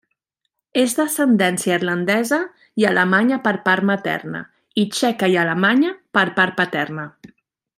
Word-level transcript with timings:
És 0.83 0.93
d'ascendència 0.99 1.75
irlandesa 1.81 2.39
i 2.83 2.87
alemanya 2.91 3.39
per 3.45 3.53
part 3.67 3.87
materna, 3.93 4.41
i 4.85 4.87
txeca 4.95 5.33
i 5.35 5.41
alemanya 5.43 5.93
per 6.19 6.25
part 6.41 6.57
paterna. 6.63 7.07